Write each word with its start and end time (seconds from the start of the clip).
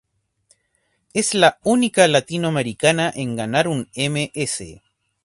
Es 1.13 1.35
la 1.35 1.59
única 1.61 2.07
latinoamericana 2.07 3.13
en 3.15 3.35
ganar 3.35 3.67
un 3.67 3.87
Ms. 3.95 4.81